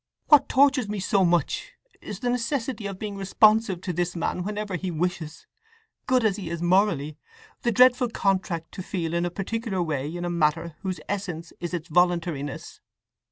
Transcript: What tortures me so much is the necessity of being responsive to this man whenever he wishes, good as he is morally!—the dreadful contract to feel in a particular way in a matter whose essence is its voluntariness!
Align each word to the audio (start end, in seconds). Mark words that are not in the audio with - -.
What 0.29 0.49
tortures 0.49 0.89
me 0.89 0.99
so 0.99 1.23
much 1.23 1.73
is 2.01 2.21
the 2.21 2.31
necessity 2.31 2.87
of 2.87 2.97
being 2.97 3.17
responsive 3.17 3.81
to 3.81 3.93
this 3.93 4.15
man 4.15 4.41
whenever 4.41 4.75
he 4.75 4.89
wishes, 4.89 5.45
good 6.07 6.25
as 6.25 6.37
he 6.37 6.49
is 6.49 6.59
morally!—the 6.59 7.71
dreadful 7.71 8.09
contract 8.09 8.71
to 8.71 8.81
feel 8.81 9.13
in 9.13 9.27
a 9.27 9.29
particular 9.29 9.83
way 9.83 10.09
in 10.09 10.25
a 10.25 10.29
matter 10.31 10.75
whose 10.81 11.01
essence 11.07 11.53
is 11.59 11.75
its 11.75 11.87
voluntariness! 11.87 12.81